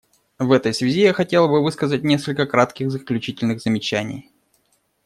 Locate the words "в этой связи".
0.39-1.01